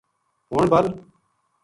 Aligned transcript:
ہن 0.51 0.65
بَل 0.71 0.85